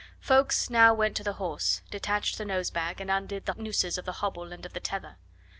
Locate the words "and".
2.99-3.11, 4.51-4.65